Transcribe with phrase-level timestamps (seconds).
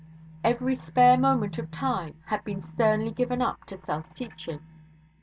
[0.43, 4.61] Every spare moment of time had been sternly given up to self teaching.